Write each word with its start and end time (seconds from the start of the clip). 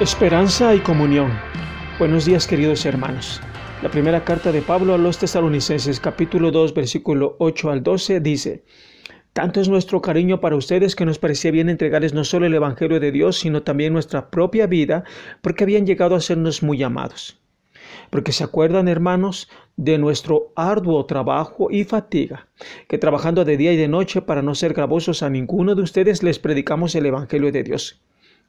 Esperanza 0.00 0.76
y 0.76 0.78
comunión. 0.78 1.28
Buenos 1.98 2.24
días 2.24 2.46
queridos 2.46 2.86
hermanos. 2.86 3.40
La 3.82 3.88
primera 3.88 4.22
carta 4.22 4.52
de 4.52 4.62
Pablo 4.62 4.94
a 4.94 4.98
los 4.98 5.18
tesalonicenses 5.18 5.98
capítulo 5.98 6.52
2 6.52 6.72
versículo 6.72 7.34
8 7.40 7.70
al 7.72 7.82
12 7.82 8.20
dice, 8.20 8.64
Tanto 9.32 9.60
es 9.60 9.68
nuestro 9.68 10.00
cariño 10.00 10.40
para 10.40 10.54
ustedes 10.54 10.94
que 10.94 11.04
nos 11.04 11.18
parecía 11.18 11.50
bien 11.50 11.68
entregarles 11.68 12.14
no 12.14 12.22
solo 12.22 12.46
el 12.46 12.54
Evangelio 12.54 13.00
de 13.00 13.10
Dios, 13.10 13.40
sino 13.40 13.64
también 13.64 13.92
nuestra 13.92 14.30
propia 14.30 14.68
vida, 14.68 15.02
porque 15.42 15.64
habían 15.64 15.84
llegado 15.84 16.14
a 16.14 16.20
sernos 16.20 16.62
muy 16.62 16.80
amados. 16.84 17.40
Porque 18.10 18.30
se 18.30 18.44
acuerdan, 18.44 18.86
hermanos, 18.86 19.48
de 19.76 19.98
nuestro 19.98 20.52
arduo 20.54 21.06
trabajo 21.06 21.72
y 21.72 21.82
fatiga, 21.82 22.46
que 22.86 22.98
trabajando 22.98 23.44
de 23.44 23.56
día 23.56 23.72
y 23.72 23.76
de 23.76 23.88
noche 23.88 24.22
para 24.22 24.42
no 24.42 24.54
ser 24.54 24.74
gravosos 24.74 25.24
a 25.24 25.28
ninguno 25.28 25.74
de 25.74 25.82
ustedes 25.82 26.22
les 26.22 26.38
predicamos 26.38 26.94
el 26.94 27.06
Evangelio 27.06 27.50
de 27.50 27.64
Dios 27.64 28.00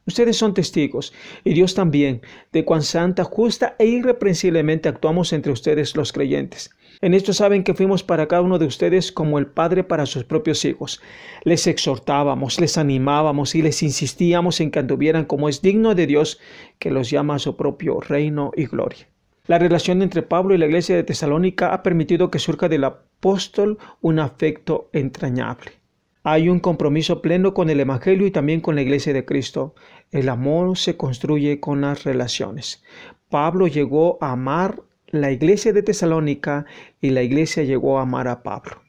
Ustedes 0.09 0.38
son 0.38 0.55
testigos, 0.55 1.13
y 1.44 1.54
Dios 1.54 1.76
también, 1.76 2.23
de 2.52 2.66
cuán 2.66 2.81
santa, 2.81 3.23
justa 3.23 3.76
e 3.77 3.86
irreprensiblemente 3.86 4.90
actuamos 4.90 5.34
entre 5.34 5.52
ustedes 5.52 5.95
los 5.95 6.12
creyentes. 6.12 6.72
En 6.99 7.13
esto 7.13 7.32
saben 7.32 7.63
que 7.63 7.76
fuimos 7.76 8.02
para 8.02 8.27
cada 8.27 8.41
uno 8.41 8.58
de 8.58 8.66
ustedes 8.66 9.12
como 9.12 9.38
el 9.38 9.45
Padre 9.45 9.84
para 9.84 10.08
sus 10.08 10.23
propios 10.23 10.66
hijos. 10.66 10.99
Les 11.44 11.68
exhortábamos, 11.68 12.59
les 12.59 12.80
animábamos 12.80 13.54
y 13.54 13.62
les 13.62 13.84
insistíamos 13.84 14.59
en 14.62 14.72
que 14.72 14.80
anduvieran 14.80 15.26
como 15.26 15.48
es 15.48 15.62
digno 15.62 15.94
de 15.94 16.08
Dios, 16.08 16.40
que 16.80 16.90
los 16.90 17.12
llama 17.12 17.35
a 17.35 17.40
su 17.40 17.55
propio 17.55 17.99
reino 18.02 18.49
y 18.55 18.66
gloria. 18.66 19.07
La 19.46 19.60
relación 19.60 20.02
entre 20.02 20.23
Pablo 20.23 20.55
y 20.55 20.57
la 20.57 20.66
iglesia 20.66 20.96
de 20.96 21.04
Tesalónica 21.04 21.71
ha 21.71 21.84
permitido 21.84 22.32
que 22.32 22.40
surja 22.40 22.68
del 22.68 22.84
apóstol 22.84 23.77
un 24.02 24.18
afecto 24.18 24.90
entrañable. 24.91 25.79
Hay 26.23 26.49
un 26.49 26.59
compromiso 26.59 27.21
pleno 27.21 27.53
con 27.53 27.70
el 27.70 27.79
Evangelio 27.79 28.27
y 28.27 28.31
también 28.31 28.59
con 28.59 28.75
la 28.75 28.81
Iglesia 28.81 29.13
de 29.13 29.23
Cristo. 29.23 29.73
El 30.12 30.27
amor 30.27 30.77
se 30.77 30.98
construye 30.98 31.61
con 31.61 31.81
las 31.81 32.03
relaciones. 32.03 32.84
Pablo 33.29 33.67
llegó 33.67 34.17
a 34.21 34.31
amar 34.31 34.81
la 35.07 35.31
iglesia 35.31 35.71
de 35.73 35.81
Tesalónica 35.81 36.65
y 37.01 37.11
la 37.11 37.23
iglesia 37.23 37.63
llegó 37.63 37.99
a 37.99 38.03
amar 38.03 38.27
a 38.27 38.43
Pablo. 38.43 38.81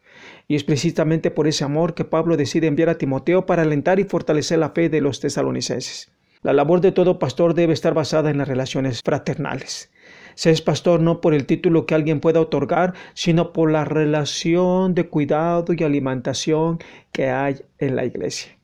Y 0.49 0.57
es 0.57 0.65
precisamente 0.65 1.31
por 1.31 1.47
ese 1.47 1.65
amor 1.65 1.95
que 1.95 2.05
Pablo 2.05 2.37
decide 2.37 2.67
enviar 2.67 2.89
a 2.89 2.99
Timoteo 2.99 3.47
para 3.47 3.63
alentar 3.63 4.01
y 4.01 4.05
fortalecer 4.05 4.59
la 4.59 4.71
fe 4.71 4.89
de 4.89 5.01
los 5.01 5.21
tesalonicenses. 5.21 6.11
La 6.43 6.53
labor 6.53 6.81
de 6.81 6.91
todo 6.91 7.19
pastor 7.19 7.55
debe 7.55 7.75
estar 7.75 7.95
basada 7.95 8.31
en 8.31 8.39
las 8.39 8.49
relaciones 8.49 9.03
fraternales. 9.05 9.91
Se 10.35 10.51
es 10.51 10.63
pastor 10.63 11.01
no 11.01 11.21
por 11.21 11.35
el 11.35 11.47
título 11.47 11.87
que 11.87 11.95
alguien 11.95 12.21
pueda 12.21 12.41
otorgar, 12.41 12.95
sino 13.15 13.53
por 13.53 13.71
la 13.71 13.85
relación 13.85 14.95
de 14.95 15.09
cuidado 15.09 15.73
y 15.77 15.83
alimentación 15.83 16.79
que 17.13 17.29
hay 17.29 17.57
en 17.79 17.97
la 17.97 18.05
iglesia. 18.05 18.57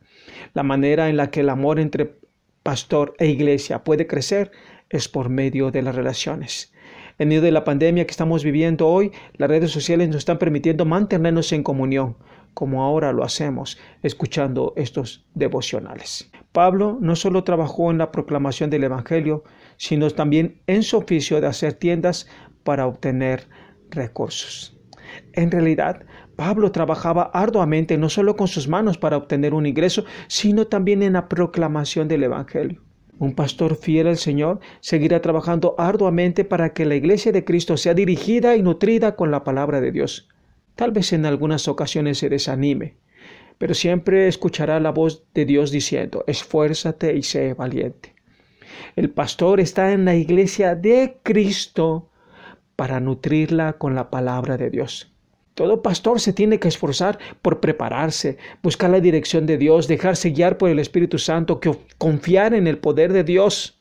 La 0.55 0.63
manera 0.63 1.09
en 1.09 1.17
la 1.17 1.31
que 1.31 1.41
el 1.41 1.51
amor 1.51 1.79
entre 1.79 2.15
pastor 2.63 3.15
e 3.19 3.27
iglesia 3.27 3.85
puede 3.85 4.07
crecer 4.07 4.51
es 4.91 5.09
por 5.09 5.29
medio 5.29 5.71
de 5.71 5.83
las 5.83 5.95
relaciones. 5.95 6.73
En 7.19 7.29
medio 7.29 7.43
de 7.43 7.51
la 7.51 7.65
pandemia 7.65 8.05
que 8.07 8.11
estamos 8.11 8.45
viviendo 8.45 8.89
hoy, 8.89 9.11
las 9.35 9.49
redes 9.49 9.71
sociales 9.71 10.09
nos 10.09 10.19
están 10.19 10.39
permitiendo 10.39 10.85
mantenernos 10.85 11.53
en 11.53 11.63
comunión, 11.63 12.17
como 12.55 12.83
ahora 12.83 13.13
lo 13.13 13.25
hacemos, 13.25 13.79
escuchando 14.03 14.75
estos 14.77 15.25
devocionales. 15.35 16.31
Pablo 16.57 16.97
no 17.03 17.17
solo 17.17 17.45
trabajó 17.45 17.91
en 17.91 17.99
la 17.99 18.11
proclamación 18.11 18.71
del 18.71 18.85
Evangelio, 18.85 19.45
sino 19.77 20.09
también 20.09 20.63
en 20.67 20.85
su 20.85 20.97
oficio 20.97 21.39
de 21.39 21.49
hacer 21.49 21.75
tiendas 21.75 22.31
para 22.65 22.87
obtener 22.87 23.47
recursos. 23.91 24.75
En 25.35 25.51
realidad, 25.51 26.07
Pablo 26.35 26.73
trabajaba 26.73 27.25
arduamente 27.35 27.99
no 27.99 28.09
solo 28.09 28.37
con 28.37 28.49
sus 28.49 28.69
manos 28.69 28.97
para 28.97 29.19
obtener 29.19 29.53
un 29.53 29.67
ingreso, 29.67 30.07
sino 30.29 30.67
también 30.67 31.03
en 31.03 31.13
la 31.13 31.29
proclamación 31.29 32.09
del 32.09 32.23
Evangelio. 32.23 32.83
Un 33.19 33.35
pastor 33.35 33.77
fiel 33.77 34.07
al 34.07 34.17
Señor 34.17 34.61
seguirá 34.81 35.21
trabajando 35.21 35.75
arduamente 35.77 36.47
para 36.47 36.73
que 36.73 36.87
la 36.87 36.95
iglesia 36.95 37.33
de 37.33 37.45
Cristo 37.45 37.77
sea 37.77 37.93
dirigida 37.93 38.57
y 38.57 38.63
nutrida 38.63 39.15
con 39.15 39.31
la 39.31 39.45
palabra 39.45 39.83
de 39.83 39.93
Dios. 39.93 40.31
Tal 40.75 40.91
vez 40.91 41.13
en 41.13 41.27
algunas 41.27 41.69
ocasiones 41.69 42.17
se 42.17 42.31
desanime, 42.31 42.97
pero 43.59 43.75
siempre 43.75 44.29
escuchará 44.29 44.81
la 44.81 44.91
voz 44.91 45.25
de 45.35 45.45
Dios 45.45 45.71
diciendo, 45.71 46.25
esfuérzate 46.27 47.17
y 47.17 47.23
sé 47.23 47.55
valiente. 47.55 48.15
El 48.95 49.11
pastor 49.11 49.61
está 49.61 49.93
en 49.93 50.05
la 50.05 50.15
iglesia 50.15 50.75
de 50.75 51.19
Cristo 51.23 52.11
para 52.77 53.01
nutrirla 53.01 53.75
con 53.75 53.95
la 53.95 54.11
palabra 54.11 54.57
de 54.57 54.71
Dios. 54.71 55.13
Todo 55.55 55.81
pastor 55.81 56.21
se 56.21 56.35
tiene 56.35 56.61
que 56.61 56.69
esforzar 56.69 57.19
por 57.41 57.61
prepararse, 57.61 58.37
buscar 58.63 58.91
la 58.91 59.01
dirección 59.01 59.47
de 59.47 59.57
Dios, 59.57 59.89
dejarse 59.89 60.31
guiar 60.31 60.59
por 60.59 60.69
el 60.69 60.79
Espíritu 60.79 61.19
Santo, 61.19 61.61
que 61.61 61.75
confiar 61.97 62.53
en 62.53 62.67
el 62.67 62.77
poder 62.77 63.15
de 63.15 63.25
Dios 63.25 63.81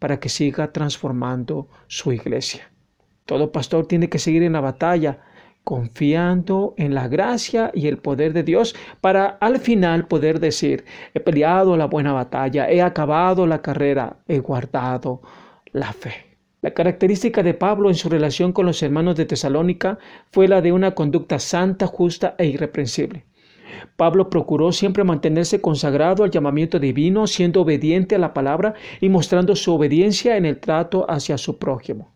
para 0.00 0.18
que 0.18 0.28
siga 0.28 0.72
transformando 0.72 1.68
su 1.86 2.12
iglesia. 2.12 2.68
Todo 3.26 3.52
pastor 3.52 3.86
tiene 3.86 4.08
que 4.08 4.18
seguir 4.18 4.42
en 4.42 4.54
la 4.54 4.60
batalla, 4.60 5.20
confiando 5.64 6.74
en 6.76 6.94
la 6.94 7.08
gracia 7.08 7.70
y 7.74 7.88
el 7.88 7.96
poder 7.98 8.34
de 8.34 8.42
Dios 8.42 8.76
para 9.00 9.26
al 9.40 9.58
final 9.58 10.06
poder 10.06 10.38
decir, 10.38 10.84
he 11.14 11.20
peleado 11.20 11.76
la 11.76 11.86
buena 11.86 12.12
batalla, 12.12 12.70
he 12.70 12.82
acabado 12.82 13.46
la 13.46 13.62
carrera, 13.62 14.18
he 14.28 14.38
guardado 14.38 15.22
la 15.72 15.92
fe. 15.92 16.36
La 16.60 16.72
característica 16.72 17.42
de 17.42 17.54
Pablo 17.54 17.90
en 17.90 17.94
su 17.94 18.08
relación 18.08 18.52
con 18.52 18.64
los 18.66 18.82
hermanos 18.82 19.16
de 19.16 19.26
Tesalónica 19.26 19.98
fue 20.30 20.48
la 20.48 20.62
de 20.62 20.72
una 20.72 20.94
conducta 20.94 21.38
santa, 21.38 21.86
justa 21.86 22.34
e 22.38 22.46
irreprensible. 22.46 23.24
Pablo 23.96 24.30
procuró 24.30 24.72
siempre 24.72 25.04
mantenerse 25.04 25.60
consagrado 25.60 26.24
al 26.24 26.30
llamamiento 26.30 26.78
divino, 26.78 27.26
siendo 27.26 27.62
obediente 27.62 28.14
a 28.14 28.18
la 28.18 28.32
palabra 28.32 28.74
y 29.00 29.08
mostrando 29.08 29.56
su 29.56 29.74
obediencia 29.74 30.36
en 30.36 30.46
el 30.46 30.58
trato 30.58 31.04
hacia 31.10 31.36
su 31.36 31.58
prójimo. 31.58 32.14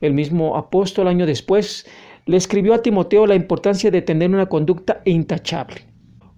El 0.00 0.14
mismo 0.14 0.56
apóstol 0.56 1.08
año 1.08 1.26
después 1.26 1.86
le 2.26 2.36
escribió 2.36 2.74
a 2.74 2.82
Timoteo 2.82 3.26
la 3.26 3.34
importancia 3.34 3.90
de 3.90 4.02
tener 4.02 4.30
una 4.30 4.46
conducta 4.46 5.00
intachable, 5.04 5.82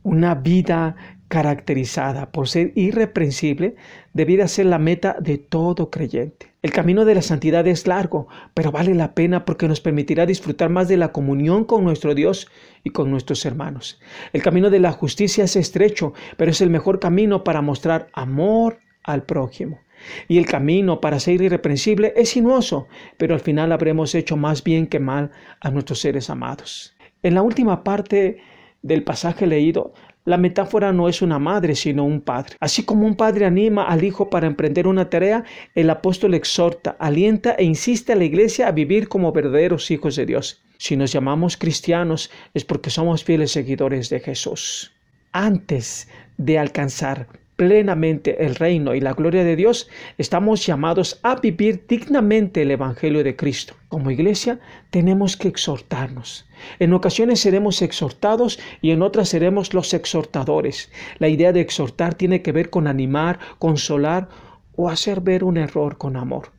una 0.02 0.34
vida 0.34 0.96
caracterizada 1.28 2.30
por 2.30 2.48
ser 2.48 2.72
irreprensible, 2.74 3.76
debiera 4.12 4.46
ser 4.46 4.66
la 4.66 4.78
meta 4.78 5.16
de 5.20 5.38
todo 5.38 5.90
creyente. 5.90 6.54
El 6.62 6.70
camino 6.70 7.04
de 7.04 7.14
la 7.14 7.22
santidad 7.22 7.66
es 7.66 7.86
largo, 7.86 8.28
pero 8.54 8.70
vale 8.70 8.94
la 8.94 9.14
pena 9.14 9.44
porque 9.44 9.68
nos 9.68 9.80
permitirá 9.80 10.26
disfrutar 10.26 10.70
más 10.70 10.88
de 10.88 10.96
la 10.96 11.12
comunión 11.12 11.64
con 11.64 11.84
nuestro 11.84 12.14
Dios 12.14 12.48
y 12.84 12.90
con 12.90 13.10
nuestros 13.10 13.44
hermanos. 13.44 14.00
El 14.32 14.42
camino 14.42 14.70
de 14.70 14.80
la 14.80 14.92
justicia 14.92 15.44
es 15.44 15.56
estrecho, 15.56 16.12
pero 16.36 16.50
es 16.50 16.60
el 16.60 16.70
mejor 16.70 17.00
camino 17.00 17.44
para 17.44 17.62
mostrar 17.62 18.08
amor 18.12 18.78
al 19.02 19.24
prójimo. 19.24 19.80
Y 20.28 20.38
el 20.38 20.46
camino 20.46 21.00
para 21.00 21.20
ser 21.20 21.40
irreprensible 21.40 22.12
es 22.16 22.30
sinuoso, 22.30 22.88
pero 23.16 23.34
al 23.34 23.40
final 23.40 23.72
habremos 23.72 24.14
hecho 24.14 24.36
más 24.36 24.62
bien 24.64 24.86
que 24.86 25.00
mal 25.00 25.30
a 25.60 25.70
nuestros 25.70 26.00
seres 26.00 26.30
amados. 26.30 26.96
En 27.22 27.34
la 27.34 27.42
última 27.42 27.84
parte 27.84 28.38
del 28.82 29.02
pasaje 29.02 29.46
leído, 29.46 29.94
la 30.26 30.38
metáfora 30.38 30.92
no 30.92 31.08
es 31.08 31.20
una 31.20 31.38
madre, 31.38 31.74
sino 31.74 32.04
un 32.04 32.22
padre. 32.22 32.56
Así 32.58 32.82
como 32.84 33.06
un 33.06 33.14
padre 33.14 33.44
anima 33.44 33.84
al 33.84 34.04
hijo 34.04 34.30
para 34.30 34.46
emprender 34.46 34.86
una 34.86 35.10
tarea, 35.10 35.44
el 35.74 35.90
apóstol 35.90 36.32
exhorta, 36.32 36.96
alienta 36.98 37.52
e 37.52 37.64
insiste 37.64 38.12
a 38.12 38.16
la 38.16 38.24
iglesia 38.24 38.68
a 38.68 38.72
vivir 38.72 39.08
como 39.08 39.32
verdaderos 39.32 39.90
hijos 39.90 40.16
de 40.16 40.24
Dios. 40.24 40.62
Si 40.78 40.96
nos 40.96 41.12
llamamos 41.12 41.58
cristianos 41.58 42.30
es 42.54 42.64
porque 42.64 42.90
somos 42.90 43.22
fieles 43.22 43.52
seguidores 43.52 44.08
de 44.08 44.20
Jesús. 44.20 44.92
Antes 45.32 46.08
de 46.38 46.58
alcanzar 46.58 47.28
plenamente 47.64 48.44
el 48.44 48.56
reino 48.56 48.94
y 48.94 49.00
la 49.00 49.14
gloria 49.14 49.42
de 49.42 49.56
Dios, 49.56 49.88
estamos 50.18 50.66
llamados 50.66 51.18
a 51.22 51.36
vivir 51.36 51.86
dignamente 51.88 52.60
el 52.60 52.70
Evangelio 52.70 53.24
de 53.24 53.36
Cristo. 53.36 53.74
Como 53.88 54.10
iglesia 54.10 54.60
tenemos 54.90 55.38
que 55.38 55.48
exhortarnos. 55.48 56.46
En 56.78 56.92
ocasiones 56.92 57.40
seremos 57.40 57.80
exhortados 57.80 58.60
y 58.82 58.90
en 58.90 59.00
otras 59.00 59.30
seremos 59.30 59.72
los 59.72 59.94
exhortadores. 59.94 60.92
La 61.18 61.28
idea 61.28 61.54
de 61.54 61.62
exhortar 61.62 62.12
tiene 62.12 62.42
que 62.42 62.52
ver 62.52 62.68
con 62.68 62.86
animar, 62.86 63.38
consolar 63.58 64.28
o 64.76 64.90
hacer 64.90 65.22
ver 65.22 65.42
un 65.42 65.56
error 65.56 65.96
con 65.96 66.18
amor. 66.18 66.50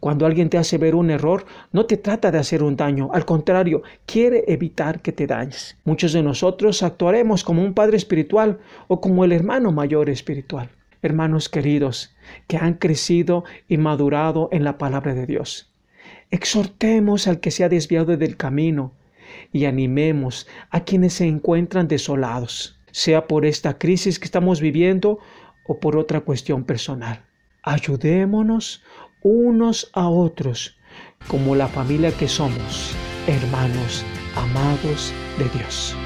Cuando 0.00 0.26
alguien 0.26 0.48
te 0.48 0.58
hace 0.58 0.78
ver 0.78 0.94
un 0.94 1.10
error, 1.10 1.44
no 1.72 1.86
te 1.86 1.96
trata 1.96 2.30
de 2.30 2.38
hacer 2.38 2.62
un 2.62 2.76
daño, 2.76 3.10
al 3.12 3.24
contrario, 3.24 3.82
quiere 4.06 4.44
evitar 4.46 5.00
que 5.00 5.12
te 5.12 5.26
dañes. 5.26 5.76
Muchos 5.84 6.12
de 6.12 6.22
nosotros 6.22 6.82
actuaremos 6.82 7.42
como 7.42 7.62
un 7.62 7.74
padre 7.74 7.96
espiritual 7.96 8.58
o 8.88 9.00
como 9.00 9.24
el 9.24 9.32
hermano 9.32 9.72
mayor 9.72 10.08
espiritual. 10.10 10.70
Hermanos 11.02 11.48
queridos, 11.48 12.14
que 12.46 12.56
han 12.56 12.74
crecido 12.74 13.44
y 13.68 13.76
madurado 13.76 14.48
en 14.52 14.64
la 14.64 14.78
palabra 14.78 15.14
de 15.14 15.26
Dios. 15.26 15.72
Exhortemos 16.30 17.26
al 17.28 17.40
que 17.40 17.50
se 17.50 17.64
ha 17.64 17.68
desviado 17.68 18.16
del 18.16 18.36
camino 18.36 18.92
y 19.52 19.64
animemos 19.66 20.46
a 20.70 20.80
quienes 20.80 21.14
se 21.14 21.26
encuentran 21.26 21.88
desolados, 21.88 22.78
sea 22.90 23.26
por 23.26 23.44
esta 23.44 23.78
crisis 23.78 24.18
que 24.18 24.24
estamos 24.24 24.60
viviendo 24.60 25.18
o 25.66 25.78
por 25.78 25.96
otra 25.96 26.20
cuestión 26.20 26.64
personal. 26.64 27.24
Ayudémonos 27.62 28.82
unos 29.26 29.90
a 29.92 30.08
otros 30.08 30.76
como 31.28 31.56
la 31.56 31.66
familia 31.66 32.12
que 32.12 32.28
somos, 32.28 32.92
hermanos 33.26 34.04
amados 34.36 35.12
de 35.38 35.48
Dios. 35.58 35.96